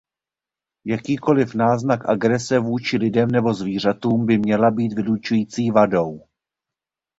[0.85, 6.25] Jakýkoliv náznak agrese vůči lidem nebo zvířatům by měla být vylučující vadou.